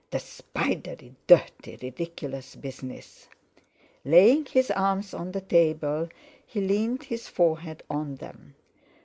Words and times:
The 0.09 0.17
spidery, 0.17 1.13
dirty, 1.27 1.77
ridiculous 1.79 2.55
business! 2.55 3.27
Laying 4.03 4.45
his 4.47 4.71
arms 4.71 5.13
on 5.13 5.31
the 5.31 5.41
table, 5.41 6.09
he 6.43 6.59
leaned 6.59 7.03
his 7.03 7.27
forehead 7.27 7.83
on 7.87 8.15
them. 8.15 8.55